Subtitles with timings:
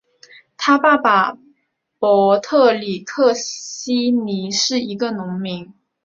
[0.57, 0.97] 他的爸
[1.31, 1.37] 爸
[1.99, 5.75] 帕特里克希尼是一个农民。